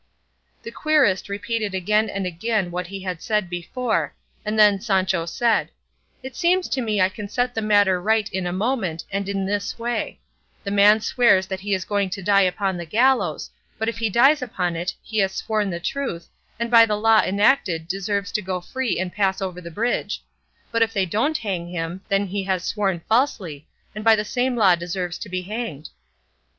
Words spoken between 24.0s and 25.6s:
by the same law deserves to be